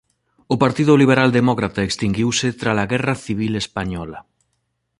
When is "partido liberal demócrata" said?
0.63-1.81